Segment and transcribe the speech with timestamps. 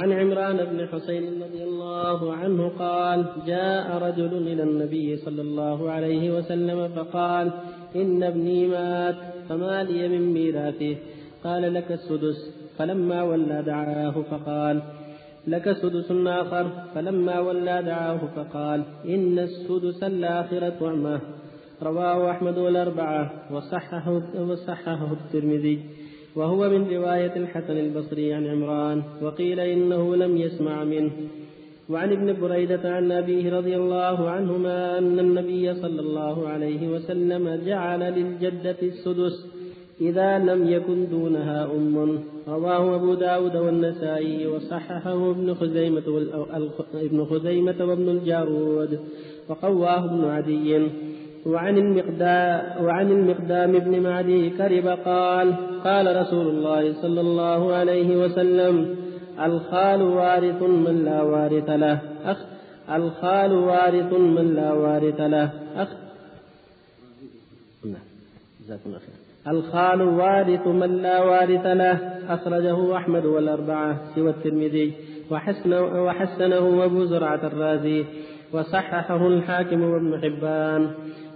[0.00, 6.38] عن عمران بن حسين رضي الله عنه قال جاء رجل إلى النبي صلى الله عليه
[6.38, 7.52] وسلم فقال
[7.96, 9.14] إن ابني مات
[9.48, 10.96] فما لي من ميراثه؟
[11.44, 12.54] قال لك السدس.
[12.78, 14.82] فلما ولى دعاه فقال
[15.46, 16.70] لك سدس آخر.
[16.94, 21.20] فلما ولى دعاه فقال إن السدس الآخرة طعمة.
[21.82, 26.05] رواه أحمد والأربعة وصححه, وصححه الترمذي.
[26.36, 31.10] وهو من رواية الحسن البصري عن عمران وقيل إنه لم يسمع منه.
[31.88, 38.00] وعن ابن بريدة عن أبيه رضي الله عنهما أن النبي صلى الله عليه وسلم جعل
[38.00, 39.46] للجدة السدس
[40.00, 42.18] إذا لم يكن دونها أم.
[42.48, 46.26] رواه أبو داود والنسائي وصححه ابن خزيمة,
[46.94, 48.98] ابن خزيمة وابن الجارود
[49.48, 50.88] وقواه ابن عدي.
[51.46, 58.94] وعن المقدام وعن المقدام بن معدي كرب قال قال رسول الله صلى الله عليه وسلم
[59.44, 62.38] الخال وارث من لا وارث له أخ.
[62.90, 65.88] الخال وارث من لا وارث له أخ.
[69.48, 71.96] الخال وارث من لا وارث له
[72.28, 74.92] أخرجه أحمد والأربعة سوى الترمذي
[75.30, 78.04] وحسنه, وحسنه أبو زرعة الرازي
[78.52, 80.90] وصححه الحاكم وابن حبان.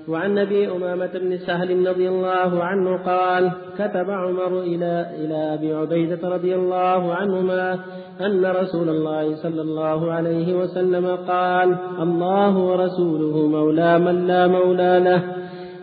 [0.09, 6.29] وعن أبي أمامة بن سهل رضي الله عنه قال كتب عمر إلى إلى أبي عبيدة
[6.29, 7.79] رضي الله عنهما
[8.21, 15.23] أن رسول الله صلى الله عليه وسلم قال الله ورسوله مولى من لا مولى له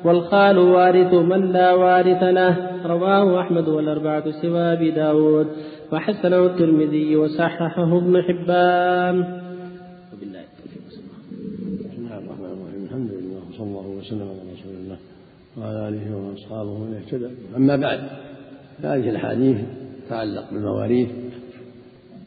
[0.06, 2.56] والخال وارث من لا وارث له.
[2.86, 5.48] رواه أحمد والأربعة سوى أبي داود
[5.92, 9.47] وحسنه الترمذي وصححه ابن حبان.
[14.08, 14.98] وسلم على رسول الله
[15.58, 17.30] وعلى آله وأصحابه ومن اهتدى.
[17.56, 18.00] أما بعد
[18.82, 19.58] فهذه الأحاديث
[20.06, 21.10] تتعلق بالمواريث.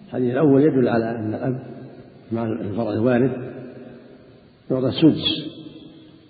[0.07, 1.63] الحديث الأول يدل على أن الأب
[2.33, 3.33] مع الفرع الوارث
[4.71, 5.51] يعطى السدس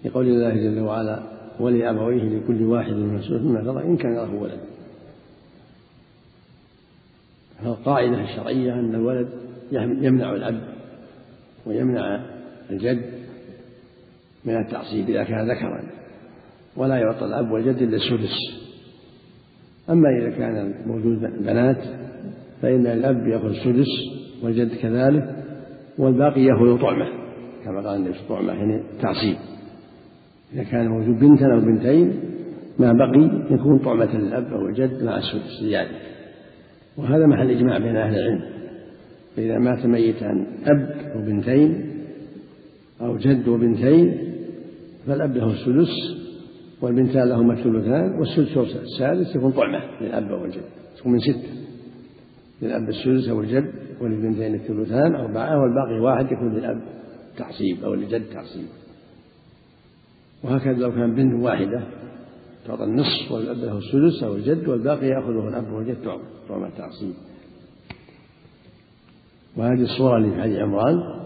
[0.04, 1.22] لقول الله جل وعلا
[1.60, 4.60] ولأبويه لكل واحد من السدس مما ترى إن كان له ولد.
[7.64, 9.28] فالقاعدة الشرعية أن الولد
[9.72, 10.60] يمنع الأب
[11.66, 12.20] ويمنع
[12.70, 13.02] الجد
[14.44, 15.82] من التعصيب إذا كان ذكرا
[16.76, 18.36] ولا يعطى الأب والجد إلا السدس.
[19.90, 21.84] أما إذا كان موجود بنات
[22.62, 23.88] فإن الأب يأخذ السدس
[24.42, 25.36] والجد كذلك
[25.98, 27.06] والباقي يأخذ طعمة
[27.64, 29.36] كما قال النبي طعمة يعني تعصيب.
[30.54, 32.20] إذا كان موجود بنتا أو بنتين
[32.78, 35.90] ما بقي يكون طعمة للأب أو الجد مع السدس زيادة.
[36.96, 38.42] وهذا محل إجماع بين أهل العلم.
[39.36, 41.84] فإذا مات ميتا أب وبنتين
[43.00, 44.18] أو جد وبنتين
[45.06, 45.91] فالأب له السدس
[46.83, 50.65] والبنتان لهما الثلثان والسدس السادس يكون طعمة للأب والجد
[50.99, 51.49] تكون من ستة.
[52.62, 56.83] للأب السدس أو الجد وللبنتين الثلثان أربعة والباقي واحد يكون للأب
[57.37, 58.66] تعصيب أو للجد تعصيب.
[60.44, 61.82] وهكذا لو كان بنت واحدة
[62.67, 65.97] تعطى النصف والأب له السدس أو الجد والباقي يأخذه الأب والجد
[66.49, 67.15] طعمة تعصيب
[69.56, 71.19] وهذه الصورة اللي في حديث عمران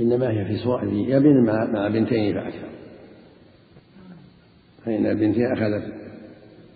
[0.00, 2.70] إنما هي في صور في مع, مع بنتين فأكثر
[4.84, 6.00] فإن البنتين أخذت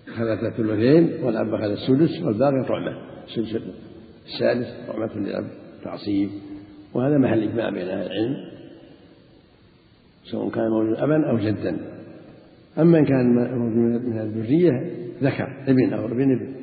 [0.09, 2.97] أخذت الثلثين والأب أخذ السدس والباقي طعمة.
[3.25, 3.62] السدس
[4.27, 5.45] السادس طعمة للأب
[5.85, 6.31] تعصيب.
[6.95, 8.35] وهذا محل إجماع بين أهل العلم
[10.25, 11.77] سواء كان موجود أبا أو جدا.
[12.79, 14.71] أما إن كان موجود من الذرية
[15.23, 16.55] ذكر ابن أو ابن ابن.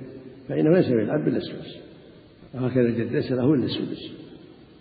[0.49, 1.77] فإنه ليس للأب إلا السدس.
[2.53, 4.20] وهكذا الجد ليس له إلا السدس.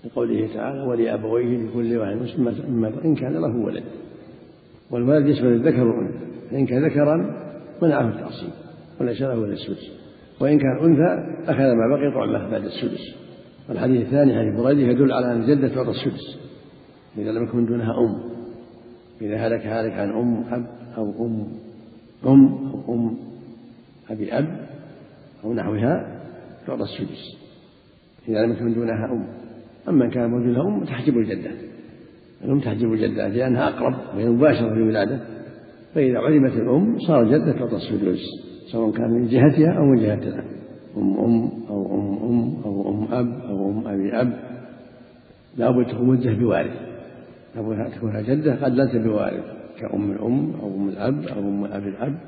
[0.04, 2.16] لقوله تعالى ولأبويه لكل واحد
[2.68, 3.84] مما إن كان له ولد.
[4.90, 6.26] والولد يشمل الذكر والأنثى.
[6.50, 7.16] فإن كان ذكرا
[7.82, 8.50] منعه التعصيب
[9.00, 9.92] وليس له إلا السدس.
[10.40, 13.14] وإن كان أنثى أخذ ما بقي طعمه بعد السدس.
[13.68, 16.38] والحديث الثاني حديث بريدة يدل على أن الجدة تعطى السدس.
[17.18, 18.30] إذا لم يكن دونها أم.
[19.20, 21.46] إذا هلك هالك عن أم أب أو أم
[22.26, 23.16] أم أو أم
[24.10, 24.66] أبي أب
[25.44, 26.22] أو نحوها
[26.66, 27.36] تعطى السدس.
[28.28, 29.39] إذا لم يكن دونها أم.
[29.90, 31.50] أما إن كان موجود أم تحجب الجدة.
[32.44, 35.20] الأم تحجب الجدة لأنها أقرب وهي مباشرة في الولادة.
[35.94, 38.20] فإذا عدمت الأم صار الجدة تعطى السدس
[38.72, 40.44] سواء كان من جهتها أو من جهة الأب
[40.96, 44.32] أم أم أو أم أم أو أم أب أو أم أبي أب.
[45.56, 46.76] لابد تكون موجهة بوارث.
[47.56, 49.44] لابد تكون جدة قد ليس بوارث.
[49.80, 52.18] كأم الأم أو أم الأب أو أم أبي الأب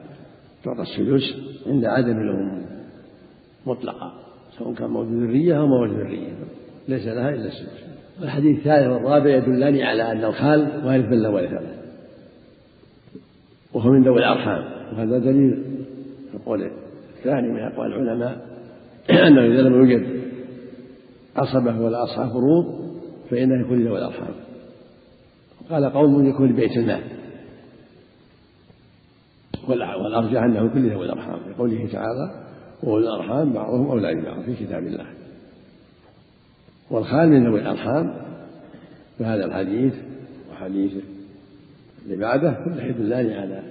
[0.64, 1.36] تعطى السدس
[1.66, 2.62] عند عدم الأم.
[3.66, 4.12] مطلقا
[4.58, 6.32] سواء كان موجود ذرية أو موجود ذرية.
[6.88, 7.82] ليس لها إلا السدس
[8.23, 11.82] الحديث الثالث والرابع يدلان على أن الخال وارث من لا وارث له
[13.75, 14.64] وهو من ذوي الأرحام.
[14.93, 15.64] وهذا دليل
[16.34, 16.70] القول
[17.19, 18.46] الثاني من أقوال العلماء
[19.29, 20.23] أنه إذا لم يوجد
[21.37, 22.93] عصبة ولا أصحاب فروض
[23.31, 24.34] فإنه يكون ذوي الأرحام.
[25.70, 27.02] قال قوم يكون لبيت المال.
[29.69, 31.40] والأرجح أنه كل ذوي الأرحام.
[31.50, 32.44] لقوله تعالى
[32.82, 35.06] وأولي الأرحام بعضهم أولى ببعض في كتاب الله.
[36.90, 38.14] والخال من ذوي الأرحام
[39.19, 39.94] فهذا الحديث
[40.50, 40.93] وحديث
[42.05, 43.62] اللي بعده كله يدلان على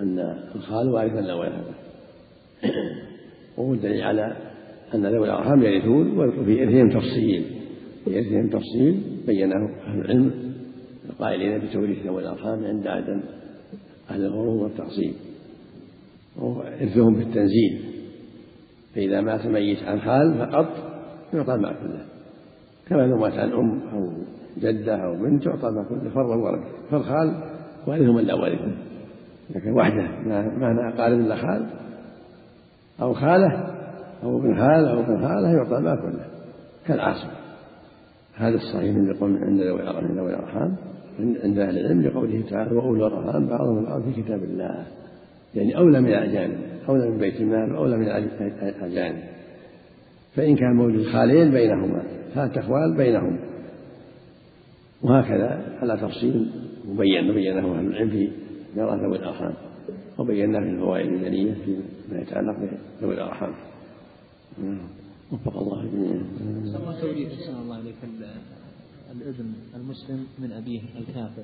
[0.00, 0.18] أن
[0.54, 1.74] الخال وارث لا هذا
[3.56, 4.36] وهو الدليل على
[4.94, 7.44] أن ذوي الأرحام يرثون وفي إرثهم تفصيل
[8.04, 10.32] في إرثهم تفصيل بينه أهل العلم
[11.10, 13.20] القائلين بتوريث ذوي الأرحام عند عدم
[14.10, 15.14] أهل الغرور والتعصيب.
[16.36, 17.80] وإرثهم بالتنزيل
[18.94, 20.97] فإذا مات ميت عن خال فقط
[21.34, 22.04] يعطى المال كله.
[22.88, 24.10] كما لو مات عن أم أو
[24.58, 26.10] جدة أو بنت يعطى المال كله.
[26.10, 26.60] فرضا ورد.
[26.90, 27.34] فالخال
[27.86, 28.60] وارث من لا وارث
[29.54, 30.08] لكن وحده
[30.58, 31.66] ما أقارب إلا خال.
[33.02, 33.74] أو خالة
[34.22, 36.24] أو ابن خالة أو ابن خالة يعطى المال كله.
[36.86, 37.28] كالعاصم.
[38.36, 40.76] هذا الصحيح من يقول عند ذوي الأرحام
[41.18, 44.86] عند أهل العلم لقوله تعالى وأولو الأرحام بعضهم البعض في كتاب الله.
[45.54, 46.58] يعني أولى من الأجانب
[46.88, 49.22] أولى من بيت المال وأولى من الأجانب.
[50.38, 52.02] فإن كان موجود خالين بينهما
[52.34, 53.38] ثلاثة أخوال بينهم.
[55.02, 56.50] وهكذا على تفصيل
[56.84, 58.30] مبين بينه أهل العلم في
[58.76, 59.54] ميراث ذوي الأرحام
[60.18, 62.56] وبينا في الفوائد الجلية فيما يتعلق
[63.00, 63.52] بذوي الأرحام.
[65.32, 66.22] وفق الله جميعا.
[67.00, 67.32] توريث
[67.62, 67.94] الله عليك
[69.12, 71.42] الابن المسلم من أبيه الكافر.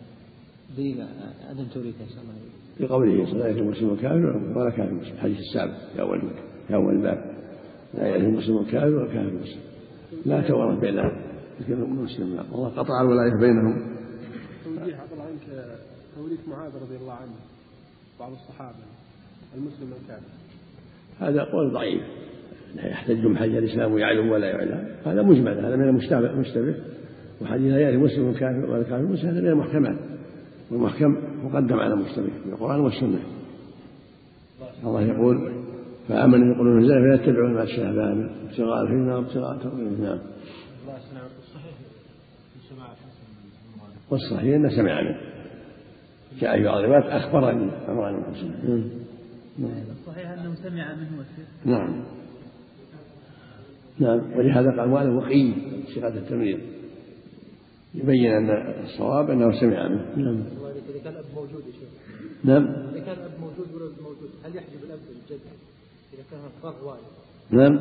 [0.77, 1.03] دليل
[1.51, 2.79] عدم توريثه صلى الله عليه وسلم.
[2.79, 5.13] في قوله صلى الله عليه وسلم المسلم الكافر ولا كافر المسلم.
[5.13, 6.21] الحديث السابق في أول
[6.69, 7.34] في أول الباب.
[7.97, 9.61] لا يعرف المسلم الكافر والكافر المسلم
[10.27, 10.99] لا تورث بين
[11.69, 13.87] المسلم الله قطع الولاية بينهم.
[14.65, 15.67] توجيه عبد الله عنك
[16.17, 17.33] توريث معاذ رضي الله عنه
[18.21, 18.77] بعض الصحابة
[19.57, 20.27] المسلم الكافر.
[21.21, 22.03] هذا قول ضعيف.
[22.77, 24.89] يحتج بحديث الإسلام يعلم ولا يعلم.
[25.05, 26.75] هذا مجمل هذا من المشتبه
[27.43, 29.99] وحديث لا يعرف مسلم كافر ولا كافر مسلم هذا من المحكمات
[30.71, 33.19] والمحكم مقدم على المشتبه في القرآن والسنة.
[34.85, 35.64] الله يقول
[36.09, 40.19] فآمن يقولون نزل فلا يتبعون ما الشهبان ابتغاء الفتنة وابتغاء تأويله نعم
[44.11, 45.21] والصحيح أنه سمع منه
[46.41, 49.05] جاء في بعض الروايات أخبرني عمران بن حسين
[49.91, 51.25] الصحيح أنه سمع منه
[51.65, 52.05] نعم.
[53.99, 54.39] نعم.
[54.39, 56.61] ولهذا قال وأنا وقيم صيغة التمريض.
[57.95, 58.51] يبين أن
[58.85, 60.43] الصواب أنه سمع منه نعم.
[60.89, 61.89] إذا كان الأب موجود يا شيخ.
[62.45, 62.65] نعم.
[62.65, 65.41] إذا كان الأب موجود والولد موجود هل يحجب الأب الجد؟
[66.15, 66.41] إذا كان
[67.51, 67.79] نعم.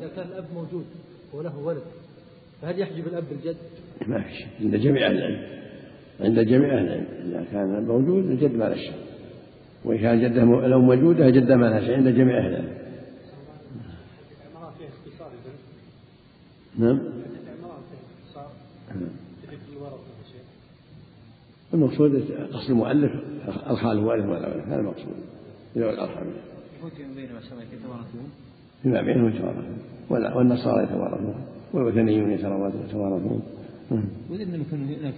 [0.00, 0.84] إذا كان الأب موجود
[1.32, 1.82] وله ولد
[2.62, 3.56] فهل يحجب الأب الجد؟
[4.06, 5.60] ما في شك عند جميع أهل العلم.
[6.20, 7.06] عند جميع أهل العلم.
[7.26, 8.94] إذا كان موجود الجد ما له شيء.
[9.84, 11.96] وإن كان جده لو موجودة جده ما لها شيء.
[11.96, 12.80] عند جميع أهل العلم.
[16.78, 17.00] نعم.
[21.74, 23.12] المقصود قصد المؤلف
[23.70, 25.14] الخال وارث ولا ولد هذا المقصود.
[25.76, 26.26] ذوي الارحام
[28.82, 29.78] فيما بينهم يتوارثون.
[30.10, 31.34] والنصارى يتوارثون.
[31.72, 33.42] والوثنيون يتوارثون.
[34.60, 35.14] يكن هناك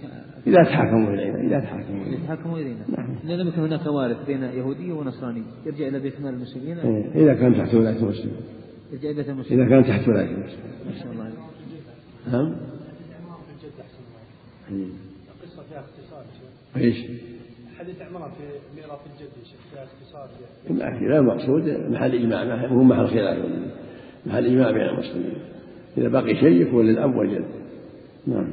[0.47, 2.25] إذا تحاكموا إلينا إذا تحاكموا إلينا.
[2.25, 2.85] تحاكموا إلينا.
[2.97, 3.15] نعم.
[3.23, 7.33] إذا لم يكن هناك وارث بين يهودي ونصراني يرجع إلى بيت مال المسلمين؟ إيه، إذا
[7.33, 8.31] كان تحت ولاية المسلم
[8.91, 9.61] يرجع إلى بيت المسلمين.
[9.61, 11.31] إذا كان تحت ولاية المسلم ما شاء الله.
[12.31, 12.55] نعم.
[14.71, 16.23] القصة فيها اختصار
[16.77, 16.97] إيش؟
[17.83, 18.43] حديث عمران في
[18.75, 19.29] ميراث الجد
[19.71, 20.29] فيها اختصار
[21.09, 23.45] لا المقصود محل إجماع هو محل خلاف.
[24.25, 25.33] محل إجماع بين المسلمين.
[25.97, 27.45] إذا بقي شيء يكون للأب والجد.
[28.27, 28.47] نعم.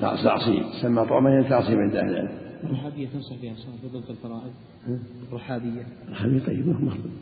[0.00, 0.62] تعصيب.
[0.82, 2.28] سمى طعمه تعصيب عند أهل العلم.
[2.64, 4.52] الرحابية تنصح بها في ضبط الفرائض؟
[5.28, 7.12] الرحابية الرحابية طيبة مخلوق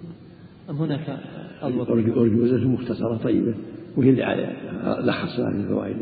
[0.70, 1.18] أم هناك
[1.62, 3.54] أرجوزة مختصرة طيبة.
[3.96, 4.56] وهي اللي على
[5.00, 5.96] لخصها في الفوائد.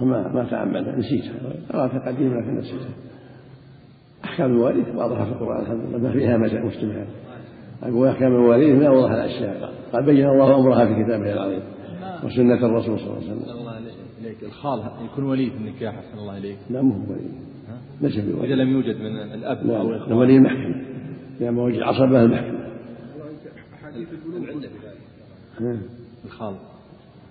[0.00, 1.34] وما ما تعمد نسيتها
[1.72, 2.90] قرأتها قديما لكن نسيتها
[4.24, 5.98] أحكام الوارث واضحة في القرآن الحمد لله.
[5.98, 7.06] ما فيها مشتبهات
[7.82, 9.72] أقول أحكام الوارث من أوضح الأشياء.
[9.92, 11.62] قد بين الله أمرها في كتابه العظيم
[12.24, 13.58] وسنة الرسول صلى الله عليه وسلم.
[13.58, 13.78] الله
[14.20, 14.42] إليك.
[14.42, 16.58] الخال يكون ولي في النكاح أحسن الله إليك.
[16.70, 17.30] لا مو ولي
[18.00, 20.84] ليس بولي إذا لم يوجد من الأب أو الإخوان ولي المحكمة.
[21.40, 22.58] إذا ما وجد عصبة المحكمة.
[26.24, 26.54] الخال.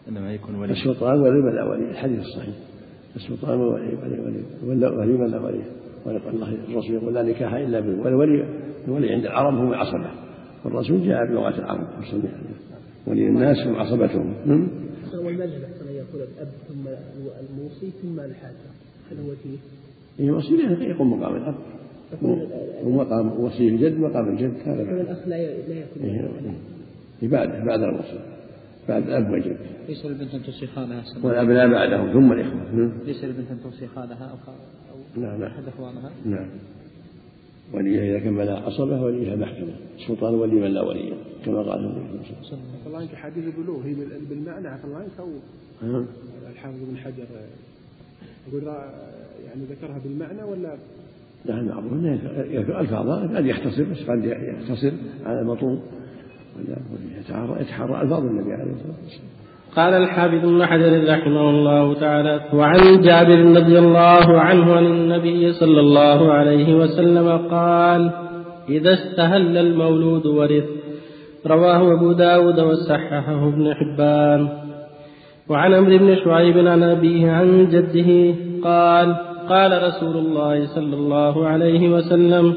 [0.09, 2.55] إنما يكون ولي السلطان ولي ولا ولي الحديث الصحيح.
[3.15, 5.63] السلطان ولي ولي ولي ولا ولي ولا ولي
[6.05, 8.01] ويقول الله الرسول يقول لا نكاح إلا بالولي.
[8.01, 8.45] والولي
[8.87, 10.11] الولي عند العرب هو العصبه
[10.65, 11.87] والرسول جاء بلغة العرب
[13.07, 14.33] ولي الناس هم عصبتهم.
[15.23, 16.87] والمذهب أحسن أن يقول الأب ثم
[17.49, 18.69] الموصي ثم الحاكم
[19.11, 19.57] هل هو فيه؟
[20.19, 21.55] إيه وصي يقوم مقام الأب.
[22.83, 24.53] ومقام وصي الجد مقام الجد.
[24.65, 26.03] هذا الأخ لا يكون
[27.23, 28.19] إيه بعد بعد الوصي.
[28.89, 29.57] بعد الأب والجد
[29.89, 31.03] ليس للبنت أن توصي خالها.
[31.23, 32.71] والأبناء بعدهم ثم الإخوة.
[32.73, 32.91] نعم.
[33.05, 34.35] ليس للبنت أن توصي خالها أو
[34.93, 36.11] أو نعم نعم أحد أخوانها.
[36.25, 36.47] نعم.
[37.73, 39.73] وليها إذا كمل عصبة وليها محكمة.
[40.07, 41.13] سلطان ولي من لا ولي
[41.45, 42.59] كما قال النبي صلى الله عليه وسلم.
[42.79, 45.29] عفى الله عنك حديث البلوغ هي بال- بالمعنى عفى الله عنك أو
[45.91, 46.05] نعم.
[46.51, 47.25] الحافظ بن حجر
[48.47, 48.91] يقول را-
[49.47, 50.77] يعني ذكرها بالمعنى ولا؟
[51.45, 51.65] نعم.
[51.67, 52.11] معروف أنه
[52.51, 54.91] يذكر ألفاظها قد يختصر بس قد يختصر
[55.25, 55.79] على المطلوب.
[57.59, 59.37] يتحرى ألفاظ النبي عليه الصلاة والسلام.
[59.75, 65.79] قال الحافظ ابن حجر رحمه الله تعالى وعن جابر رضي الله عنه عن النبي صلى
[65.79, 68.11] الله عليه وسلم قال
[68.69, 70.63] إذا استهل المولود ورث.
[71.47, 74.49] رواه أبو داود وصححه ابن حبان.
[75.49, 79.15] وعن عمرو بن شعيب عن أبيه عن جده قال
[79.49, 82.55] قال رسول الله صلى الله عليه وسلم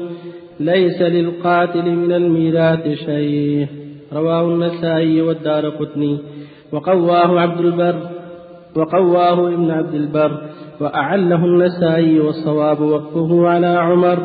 [0.59, 3.80] ليس للقاتل من الميراث شيء.
[4.13, 6.17] رواه النسائي والدار قطني
[6.71, 7.95] وقواه عبد البر
[8.75, 10.41] وقواه ابن عبد البر
[10.81, 14.19] وأعله النسائي والصواب وقفه على عمر.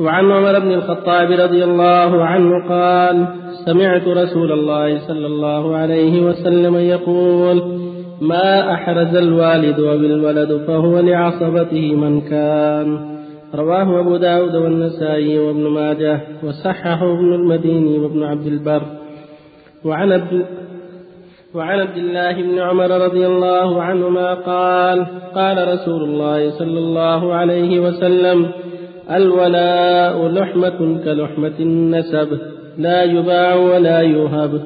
[0.00, 3.26] وعن عمر بن الخطاب رضي الله عنه قال
[3.66, 7.62] سمعت رسول الله صلى الله عليه وسلم يقول
[8.20, 13.11] ما أحرز الوالد وبالولد فهو لعصبته من كان.
[13.54, 18.82] رواه أبو داود والنسائي وابن ماجه وصححه ابن المديني وابن عبد البر.
[19.84, 20.46] وعن عبد
[21.54, 27.80] وعن عبد الله بن عمر رضي الله عنهما قال قال رسول الله صلى الله عليه
[27.80, 28.50] وسلم
[29.10, 32.38] الولاء لحمة كلحمة النسب
[32.78, 34.62] لا يباع ولا يهب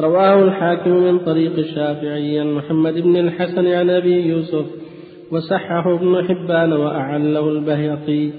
[0.00, 4.66] رواه الحاكم من طريق الشافعي عن محمد بن الحسن عن أبي يوسف
[5.32, 8.30] وصححه ابن حبان وأعله البهقي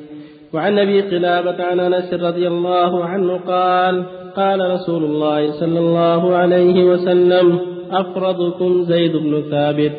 [0.53, 4.05] وعن أبي قلابة عن أنس رضي الله عنه قال
[4.35, 7.59] قال رسول الله صلى الله عليه وسلم
[7.91, 9.91] أفرضكم زيد بن ثابت.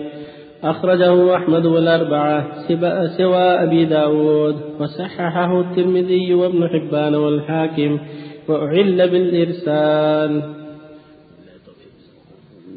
[0.65, 2.69] أخرجه أحمد والأربعة
[3.17, 4.57] سوى أبي داود.
[4.81, 7.99] وصححه الترمذي وابن حبان والحاكم.
[8.49, 10.43] وأعل بالإرسال.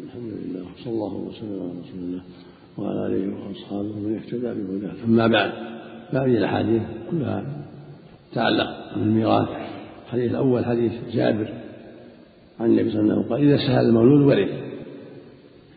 [0.05, 2.21] الحمد لله صلى الله وسلم على رسول الله.
[2.77, 5.05] وعلى آله وأصحابه ومن اهتدى بهداه.
[5.05, 5.51] أما بعد
[6.11, 7.43] فهذه الأحاديث كلها
[8.31, 9.47] تتعلق بالميراث.
[10.05, 11.47] الحديث الأول حديث جابر
[12.59, 14.49] عن النبي صلى الله عليه وسلم قال إذا سهل المولود ورث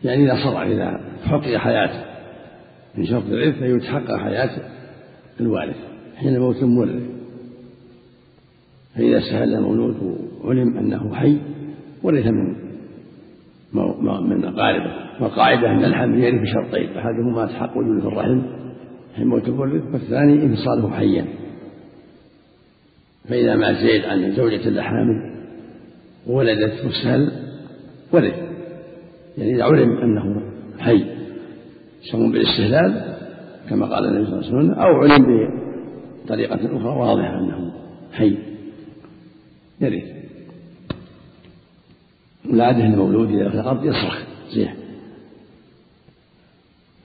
[0.03, 2.03] يعني إذا صرع إذا حقق حياته
[2.95, 4.49] من شرط العرف أن يتحقق حياة
[5.39, 5.75] الوارث
[6.15, 7.03] حين موت المورث
[8.95, 11.37] فإذا سهل المولود وعلم أنه حي
[12.03, 12.55] ورث من
[14.29, 18.41] من أقاربه والقاعدة أن الحمل يرث بشرطين أحدهما تحق وجوده في الرحم
[19.17, 21.25] موت المورث والثاني إنفصاله حيا.
[23.29, 25.35] فإذا مات زيد عن زوجة له حامل
[26.27, 27.31] وولدت مسهل
[28.11, 28.35] ورث
[29.37, 30.41] يعني إذا علم أنه
[30.79, 31.05] حي
[32.11, 33.15] سواء بالاستهلال
[33.69, 35.49] كما قال النبي صلى الله عليه وسلم أو علم
[36.25, 37.71] بطريقة أخرى واضحة أنه
[38.13, 38.37] حي.
[39.81, 40.03] يرث.
[42.49, 44.23] والعادة المولود إذا في الأرض يصرخ
[44.55, 44.78] زيح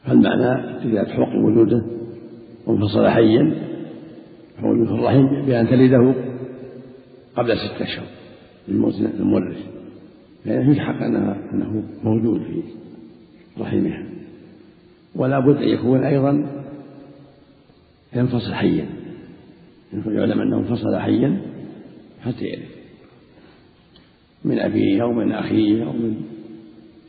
[0.07, 1.85] فالمعنى إذا تحقق وجوده
[2.67, 3.55] وانفصل حيا
[4.63, 6.15] فوجود الرحم بأن تلده
[7.37, 8.07] قبل ستة أشهر
[8.69, 9.57] موت المورث
[10.47, 12.63] لأنه يلحق أنه موجود في
[13.61, 14.05] رحمها
[15.15, 16.47] ولا بد أن يكون أيضا
[18.17, 18.87] ينفصل حيا.
[20.07, 21.41] يعلم أنه انفصل حيا
[22.23, 22.75] حتى يرث
[24.45, 26.21] من أبيه أو من أخيه أو من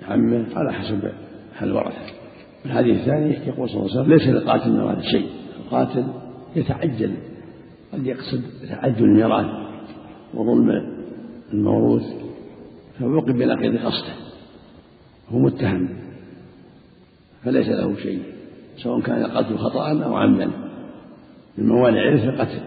[0.08, 1.12] عمه على حسب
[1.56, 1.72] حال
[2.66, 5.30] الورثة الحديث الثاني يقول صلى الله عليه وسلم ليس للقاتل الميراث شيء
[5.66, 6.06] القاتل
[6.56, 7.14] يتعجل
[7.94, 9.46] قد يقصد تعجل الميراث
[10.34, 10.96] وظلم
[11.54, 12.04] الموروث
[13.00, 14.14] فعوقب بنقيض قصده
[15.30, 15.90] هو متهم
[17.44, 18.24] فليس له شيء
[18.78, 20.52] سواء كان القتل خطأ أو عمدا
[21.58, 22.60] من موانع عرف القتل.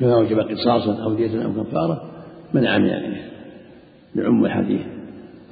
[0.00, 2.10] فما وجب قصاصا أو دية أو كفارة
[2.54, 3.28] منع من الإثم
[4.14, 4.80] لعم الحديث.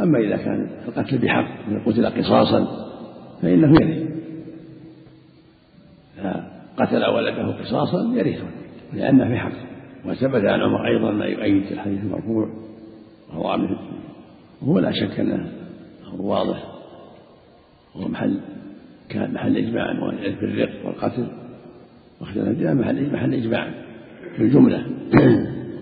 [0.01, 1.49] أما إذا كان القتل بحق
[1.87, 2.67] قتل قصاصا
[3.43, 4.07] فإنه يرث.
[6.77, 8.47] قتل ولده قصاصا يرثه
[8.93, 9.53] لأنه في حق.
[10.05, 12.49] وثبت عن عمر أيضا ما يؤيد الحديث المرفوع
[13.29, 13.79] وهو عنه
[14.63, 15.53] وهو لا شك أنه
[16.19, 16.65] واضح.
[17.97, 18.41] هو محل
[19.09, 21.27] كان محل إجماع في الرق والقتل
[22.21, 23.71] واختلاف محل محل إجماع
[24.37, 24.87] في الجملة.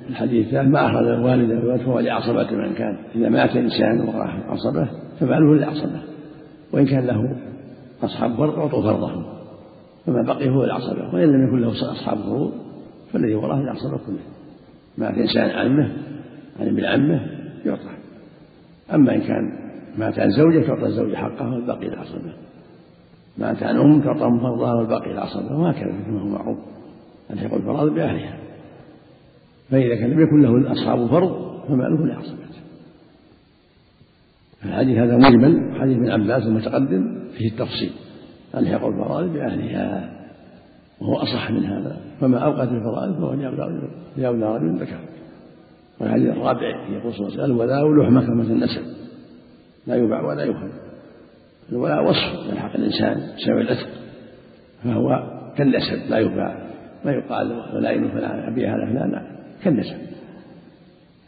[0.09, 2.97] الحديث ما أخرج الوالد فهو لعصبة من كان.
[3.15, 4.89] إذا مات إنسان وراح عصبة
[5.21, 6.01] فماله لعصبة
[6.73, 7.37] وإن كان له
[8.03, 9.25] أصحاب فرض أعطوا فرضهم
[10.07, 12.53] فما بقي هو العصبة وإن لم يكن له أصحاب فروض
[13.13, 14.19] فالذي وراه العصبة كله.
[14.99, 15.93] مات إنسان عمه
[16.61, 17.27] عن ابن عمه
[17.67, 17.91] يعطى.
[18.95, 19.53] أما إن كان
[19.99, 22.33] مات عن زوجة تعطى الزوجة حقها والباقي العصبة
[23.39, 26.59] مات عن أم تعطى أم فرضها والباقي العصبة وهكذا كما هو معروف.
[27.31, 28.44] الحق الفرائض بأهلها.
[29.75, 32.45] فإذا كان لم يكن له أصحاب فرض فماله لعصبته
[34.64, 37.90] الحديث هذا مجمل حديث ابن عباس المتقدم فيه التفصيل.
[38.54, 40.11] الحق الفرائض بأهلها
[41.00, 41.97] وهو أصح من هذا.
[42.21, 43.33] فما أوقت الفرائض فهو
[44.16, 44.99] لأولى رجل ذكر.
[46.00, 48.83] والحديث الرابع يقول صلى الله عليه وسلم الولاء لحمة كما النسب.
[49.87, 50.71] لا يباع ولا يفهم
[51.73, 53.88] الولاء وصف من حق الإنسان بسبب العتق.
[54.85, 55.09] فهو
[55.57, 56.64] كالنسب لا يباع.
[57.04, 59.34] ما يقال ولا فلان أبي هذا فلان.
[59.63, 59.97] كالنسب.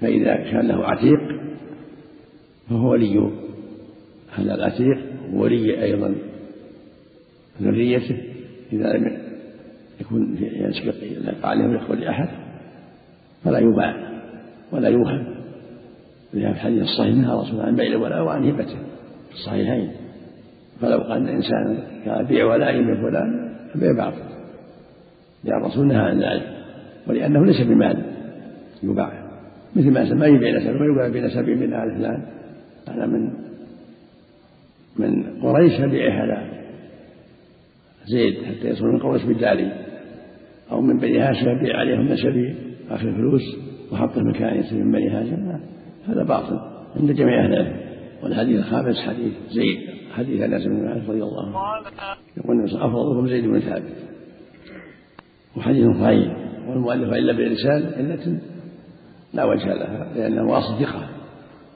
[0.01, 1.21] فإذا كان له عتيق
[2.69, 3.31] فهو ولي.
[4.35, 4.99] هذا العتيق
[5.33, 6.15] ولي أيضا
[7.63, 8.23] ذريته
[8.73, 9.19] إذا لم
[10.01, 12.29] يكون يسبق لا يقع عليهم يقبل لأحد
[13.45, 14.21] فلا يباع
[14.73, 15.37] ولا يوهم.
[16.35, 18.77] لهذا الحديث الصحيح نهى رسول عن بيع الولاء وعن هبته
[19.29, 19.91] في الصحيحين.
[20.81, 24.23] فلو قال إنسان كان بيع ولائي من فلان فبيع باطل
[25.45, 26.57] لأن الرسول نهى عن ذلك.
[27.07, 28.06] ولأنه ليس بمال.
[28.83, 29.27] يباع
[29.77, 32.23] مثل ما ما يبيع نسبه ما يباع بنسبه من آل فلان.
[32.89, 33.31] هذا من
[34.99, 36.47] من قريش فبيعه على
[38.07, 39.73] زيد حتى يصل من قريش بالداري
[40.71, 42.55] أو من بني هاشم يبيع عليهم نسبه
[42.91, 43.43] آخر الفلوس
[43.93, 45.59] وحطه مكان يصير من بني هاشم.
[46.09, 46.61] هذا باطل
[46.97, 47.77] عند جميع أهل العلم.
[48.23, 49.79] والحديث الخامس حديث زيد.
[50.13, 51.87] حديث أنس بن مالك رضي الله عنه.
[52.37, 53.97] يقول أفضلكم زيد بن ثابت.
[55.57, 56.37] وحديث صحيح
[56.69, 58.39] والمؤلف إلا برسال علة
[59.37, 61.09] لا وجه لها لأنه واصل ثقة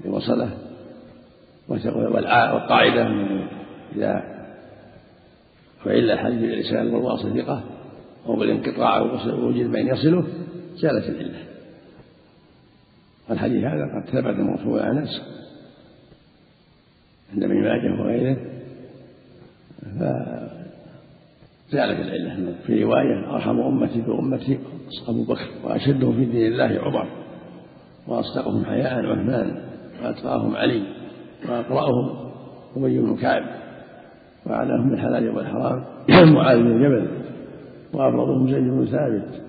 [0.05, 0.51] وصله.
[1.69, 3.07] والقاعدة
[3.97, 4.23] إذا
[5.85, 7.65] فإلا الحديث بالرسال والواصل ثقة
[8.27, 10.25] أو بالانقطاع ووجد من يصله
[10.75, 11.45] زالت العلة.
[13.29, 15.23] والحديث هذا قد ثبت مرفوع أنس
[17.33, 18.37] عند ابن ماجه وغيره
[19.83, 22.55] فزالت العلة.
[22.67, 24.59] في رواية أرحم أمتي بأمتي
[25.09, 27.20] أبو بكر وأشدهم في دين الله عمر.
[28.11, 29.57] وأصدقهم حياء عثمان
[30.03, 30.83] وأتقاهم علي
[31.49, 32.31] وأقرأهم
[32.77, 33.43] أبي بن كعب
[34.47, 35.85] وأعلاهم بالحلال والحرام
[36.35, 37.07] معاذ بن جبل
[37.93, 39.43] وأبرضهم زيد بن ثابت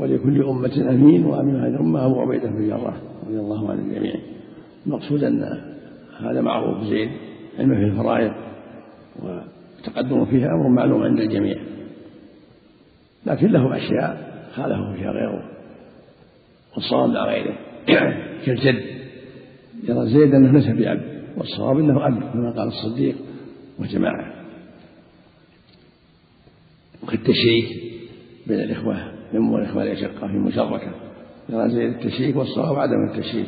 [0.00, 2.94] ولكل أمة أمين وأمين هذه الأمة أبو عبيدة بن جراح
[3.26, 4.14] رضي الله عن الجميع
[4.86, 5.60] المقصود أن
[6.20, 7.10] هذا معروف زين
[7.58, 8.32] علمه في الفرائض
[9.22, 11.56] والتقدم فيها أمر معلوم عند الجميع.
[13.26, 15.57] لكن له أشياء خالفه فيها غيره.
[16.74, 17.58] والصواب لا غيره.
[18.46, 18.82] كالجد.
[19.88, 23.16] يرى زيد أنه ليس بأب والصواب أنه أب كما قال الصديق
[23.78, 24.38] وجماعة.
[27.02, 27.68] وكالتشريك
[28.46, 30.92] بين الإخوة الأم والإخوة الأشقة في مشركة
[31.48, 33.46] يرى زيد التشريك والصواب عدم التشريك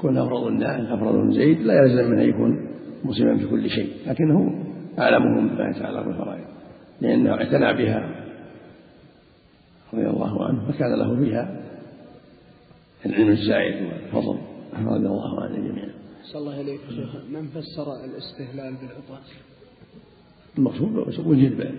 [0.00, 2.68] كون أفرض الناس أفرض من زيد لا يلزم منه يكون
[3.04, 4.64] مسلما في كل شيء لكنه
[4.98, 6.44] أعلمهم بما يتعلق بالفرائض
[7.00, 8.24] لأنه اعتنى بها
[9.94, 11.67] رضي الله عنه فكان له فيها
[13.06, 14.38] العلم الزائد والفضل
[14.72, 15.88] رضي الله عن الجميع.
[16.32, 17.16] صلى الله عليك شيخ.
[17.30, 19.26] من فسر الاستهلال بالعطاس؟
[20.58, 21.74] المقصود وجد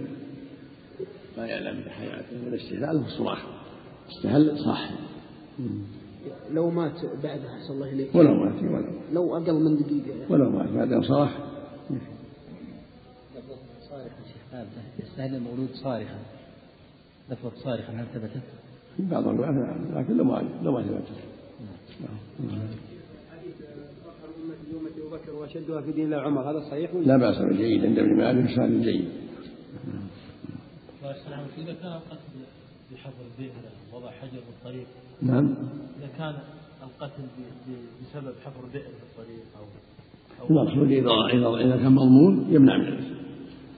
[1.38, 3.46] ما يعلم بحياته والاستهلال هو الصراخ
[4.10, 4.90] استهل صح
[6.52, 10.10] لو مات بعدها صلى الله عليه ولو مات ولو لو أقل من دقيقة.
[10.10, 10.34] يعني.
[10.34, 11.30] ولو مات بعد أن صرخ
[13.90, 14.66] صارخا شيخ.
[15.00, 16.20] يستهل المولود صارخا.
[17.30, 18.44] لفظ صارخا هل ثبتت؟
[19.00, 21.30] في بعض الروايات نعم لكن لو ما لو ما ثبتت
[25.12, 28.60] بكر وأشدها في دين الله عمر هذا صحيح لا بأس به جيد عند ابن مالك
[28.60, 29.10] جيد.
[31.58, 32.36] إذا كان القتل
[32.92, 33.52] بحفر البئر
[33.94, 34.88] وضع حجر في الطريق
[35.22, 35.56] نعم.
[36.00, 36.36] إذا كان
[36.84, 37.24] القتل
[38.02, 39.66] بسبب حفر بئر في الطريق أو
[40.50, 43.16] المقصود إذا إذا إذا كان مضمون يمنع من القتل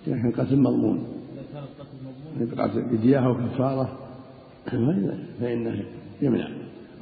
[0.07, 0.97] إذا كان قتل مضمون.
[1.33, 1.97] إذا كان القتل
[2.75, 4.00] مضمون بدية أو كفارة.
[5.39, 5.83] فإنه
[6.21, 6.49] يمنع.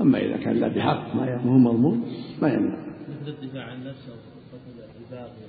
[0.02, 2.06] أما إذا كان لا بحق ما هو مضمون
[2.42, 2.78] ما يمنع.
[3.10, 4.14] مثل الدفاع عن نفسه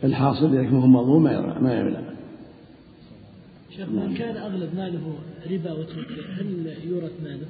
[0.04, 1.22] الحاصل إذا كان مضمون
[1.62, 2.00] ما يمنع.
[3.70, 5.18] شيخ من كان أغلب ماله
[5.50, 7.46] ربا وتركه هل يورث ماله؟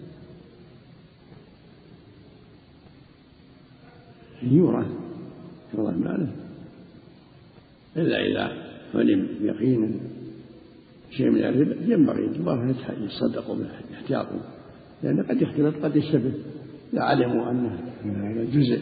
[4.42, 4.86] يورث.
[5.74, 6.32] يورث ماله.
[7.96, 8.52] إلا إذا
[8.94, 9.88] علم يقينا.
[11.10, 14.40] شيء من الربا ينبغي الله يتصدقوا منه يحتاطوا.
[15.02, 16.32] لأن قد يختلط قد يشتبه
[16.92, 18.80] إذا علموا أنه هذا جزء.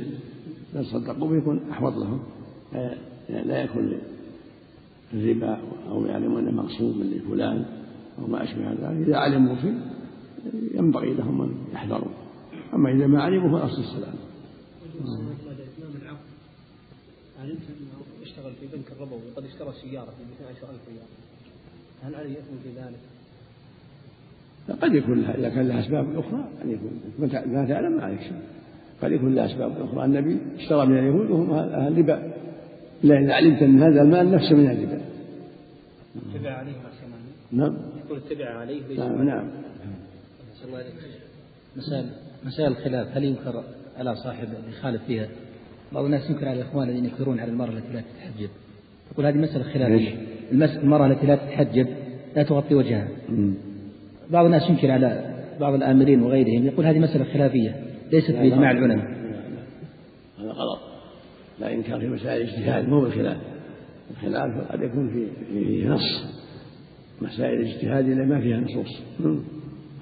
[0.74, 2.22] إذا صدقوا به يكون أحوط لهم.
[3.28, 3.98] لا يكون
[5.14, 7.64] الربا أو يعلموا أنه مقصود من لفلان
[8.18, 9.08] أو ما أشبه ذلك.
[9.08, 9.74] إذا علموا فيه
[10.74, 12.12] ينبغي لهم أن يحذروا.
[12.74, 14.14] أما إذا ما علموا فالأصل السلام
[17.40, 21.08] علمت إنه اشتغل في بنك الربوي؟ وقد اشترى سيارة ب 12000 ريال.
[22.04, 22.98] هل عليه إثم في ذلك؟
[24.82, 27.00] قد يكون لها إذا كان لها أسباب أخرى قد يكون
[27.46, 28.40] ما تعلم ما عليك شيء.
[29.02, 30.04] قد يكون لها أسباب أخرى.
[30.04, 32.32] النبي اشترى من اليهود وهم أهل الربا
[33.02, 35.00] لأن علمت أن هذا المال نفسه من الربا.
[36.34, 36.72] اتبع عليه
[37.52, 37.76] نعم.
[38.04, 39.48] يقول اتبع عليه ليس نعم نعم.
[41.76, 42.06] مسائل
[42.44, 43.16] مسائل الخلاف.
[43.16, 43.64] هل ينكر
[43.98, 45.28] على صاحب يخالف فيها؟
[45.92, 48.50] بعض الناس ينكر على الاخوان الذين ينكرون على المراه التي لا تتحجب.
[49.12, 50.27] يقول هذه مسألة خلافية.
[50.52, 51.86] المرأة التي لا تتحجب
[52.36, 53.08] لا تغطي وجهها.
[54.30, 57.76] بعض الناس ينكر على بعض الآمرين وغيرهم يقول هذه مسألة خلافية
[58.12, 59.06] ليست بإجماع العلماء.
[60.40, 60.80] هذا غلط.
[61.60, 63.36] لا إنكار في مسائل الاجتهاد مو بالخلاف.
[64.10, 66.24] الخلاف قد يكون في فيه نص.
[67.22, 69.02] مسائل الاجتهاد اللي ما فيها نصوص.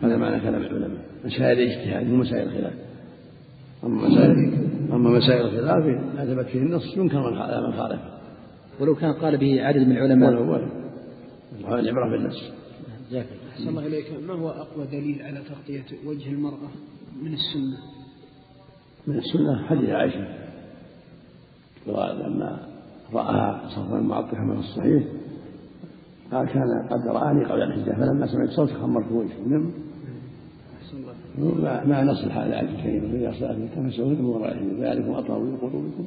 [0.03, 1.01] هذا معنى كلام العلماء.
[1.25, 2.73] مسائل الاجتهاد مو مسائل الخلاف.
[3.85, 4.55] أما مسائل
[4.93, 5.85] أما مسائل الخلاف
[6.17, 8.01] ما ثبت فيه النص ينكر من على من خالف.
[8.81, 10.31] ولو كان قال به عدد من العلماء.
[10.31, 12.53] ولو ولو العبرة بالنص
[13.11, 13.53] جزاك الله.
[13.53, 14.07] أحسن الله إليك.
[14.29, 16.71] ما هو أقوى دليل على تغطية وجه المرأة
[17.23, 17.79] من السنة؟
[19.07, 20.27] من السنة حديث عائشة.
[21.87, 22.69] لما
[23.13, 25.05] رآها صفا معطفة من الصحيح.
[26.33, 29.41] قال كان قد رآني قبل الحجاب فلما سمعت صوت خمرت وجهي.
[29.47, 29.71] نعم.
[30.83, 31.65] أحسن الله.
[31.65, 36.07] مع مع نص الحال الآية الكريمة إذا صلت تمسوا من ورائهم ذلكم أطهر لقلوبكم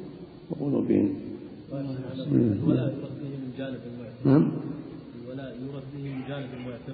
[0.50, 1.29] وقلوبهم.
[1.74, 4.52] يرد به من جانب المعتر نعم.
[5.24, 6.94] الولاء يرد به من جانب المعتر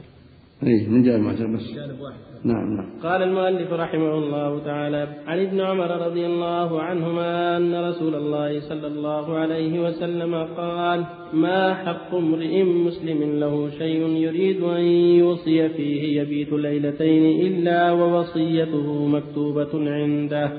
[0.63, 1.75] إيه من جانب معتر بس.
[1.75, 2.17] جانب واحد.
[2.43, 2.89] نعم نعم.
[3.03, 8.87] قال المؤلف رحمه الله تعالى عن ابن عمر رضي الله عنهما أن رسول الله صلى
[8.87, 14.81] الله عليه وسلم قال ما حق امرئ مسلم له شيء يريد أن
[15.21, 20.51] يوصي فيه يبيت ليلتين إلا ووصيته مكتوبة عنده.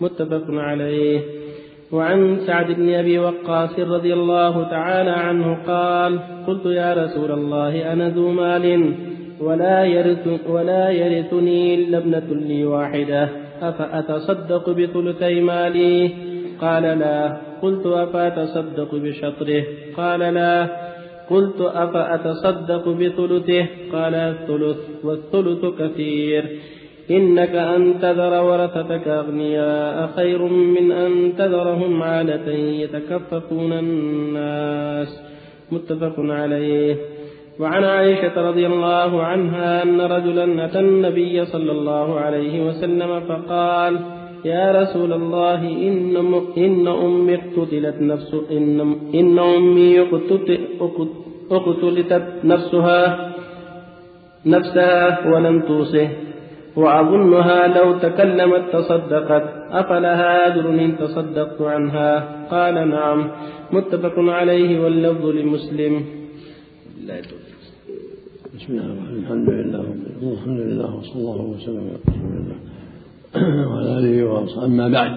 [0.00, 1.43] متفق عليه.
[1.92, 8.08] وعن سعد بن أبي وقاص رضي الله تعالى عنه قال قلت يا رسول الله أنا
[8.08, 8.94] ذو مال
[9.40, 13.28] ولا يرث ولا يرثني إلا ابنة لي واحدة
[13.62, 16.10] أفأتصدق بثلثي مالي؟
[16.60, 19.64] قال لا قلت أفأتصدق بشطره؟
[19.96, 20.68] قال لا
[21.30, 26.44] قلت أفأتصدق بثلثه؟ قال الثلث والثلث كثير.
[27.10, 35.22] إنك أن تذر ورثتك أغنياء خير من أن تذرهم عالة يتكففون الناس.
[35.72, 36.96] متفق عليه.
[37.60, 44.00] وعن عائشة رضي الله عنها أن رجلا أتى النبي صلى الله عليه وسلم فقال
[44.44, 48.34] يا رسول الله إن, أمي اقتتلت نفس
[49.14, 50.00] إن أمي
[51.50, 53.30] اقتلت نفسها
[54.46, 56.08] نفسها ولم توصه.
[56.76, 59.42] وأظنها لو تكلمت تصدقت.
[59.70, 63.30] أفلها أجر إن تصدقت عنها؟ قال نعم.
[63.72, 66.04] متفق عليه واللفظ لمسلم.
[67.06, 67.20] لا
[68.56, 69.18] بسم الله الرحمن الرحيم.
[69.22, 69.84] الحمد لله
[70.32, 72.56] الحمد لله وصلى الله وسلم على رسول الله.
[73.68, 74.66] وعلى آله وأصحابه.
[74.66, 75.12] أما بعد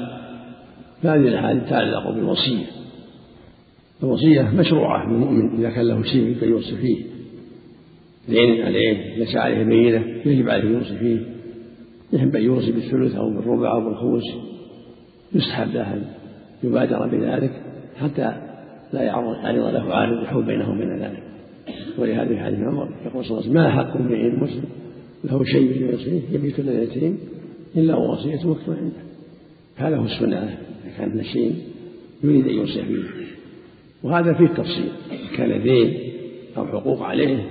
[1.04, 2.66] فهذه الأحاديث تتعلق بالوصية.
[4.04, 7.06] الوصية مشروعة للمؤمن إذا كان له شيء يوصي فيه.
[8.30, 11.37] دين عليه ليس عليه بينة يجب عليه يوصي فيه.
[12.14, 14.24] يحب أن يوصي بالثلث أو بالربع أو بالخمس
[15.36, 16.02] يستحب له
[16.64, 17.52] يبادر بذلك
[17.96, 18.34] حتى
[18.94, 21.24] لا يعرض له عارض يحول بينه وبين ذلك.
[21.98, 24.64] ولهذا في حديث عمر يقول صلى الله عليه وسلم ما حق امرئ مسلم؟
[25.24, 27.18] له شيء يوصيه يبيت ليلتين
[27.76, 29.08] إلا ووصيته مكتوبه عنده
[29.76, 31.56] هذا هو السنة إذا كان الشيء
[32.24, 33.04] يريد أن يوصي فيه
[34.04, 34.90] وهذا فيه تفصيل
[35.38, 35.98] كان دين
[36.58, 37.50] أو حقوق عليه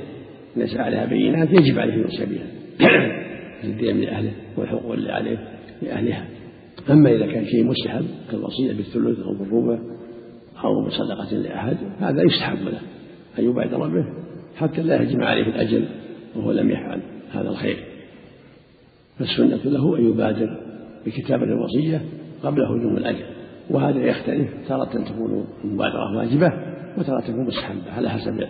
[0.57, 2.47] ليس عليها بينات يجب عليه أن يوصي بها.
[3.65, 5.49] الدين لاهله والحقوق اللي عليه
[5.83, 6.27] لأهلها.
[6.91, 9.79] أما إذا كان شيء مستحب كالوصية بالثلث أو بالربع
[10.65, 12.81] أو بصدقة لأحد هذا يستحب له.
[13.39, 14.05] أن يبادر به
[14.57, 15.85] حتى لا يهجم عليه الأجل
[16.37, 17.01] وهو لم يفعل
[17.33, 17.77] هذا الخير.
[19.19, 20.61] فالسنة له أن يبادر
[21.07, 22.03] بكتابة الوصية
[22.43, 23.25] قبل هجوم الأجل
[23.71, 26.53] وهذا يختلف تارة تكون المبادرة واجبة
[26.99, 28.45] وتارة تكون مستحبة على حسب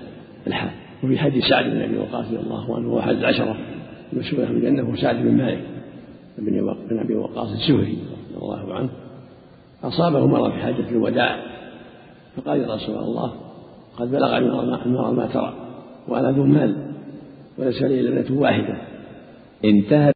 [0.47, 0.71] الحال.
[1.05, 3.15] وفي حديث سعد بن أبي وقاص رضي الله عنه أحد
[4.13, 5.65] العشرة المشهورة بالجنة هو سعد بن مالك
[6.39, 7.99] بن أبي وقاص السهري
[8.35, 8.91] رضي الله عنه
[9.85, 11.43] أصابه مرض في حاجة الوداع
[12.37, 13.33] فقال يا رسول الله
[13.97, 15.55] قد بلغ المرء ما ترى
[16.09, 16.77] وأنا ذو مال
[17.59, 18.77] وليس لي إلا ابنة واحدة.
[19.65, 20.13] انتهى